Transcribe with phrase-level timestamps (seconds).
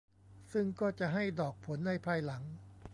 [0.51, 2.43] ซึ่งก็จะให้ดอกผลในภายหลัง